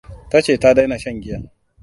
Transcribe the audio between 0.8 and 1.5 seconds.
shan giya.